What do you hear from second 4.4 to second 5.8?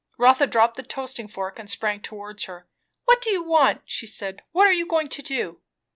"What are you going to do?"